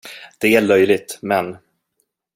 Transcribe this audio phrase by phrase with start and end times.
[0.39, 1.57] Det är löjligt, men.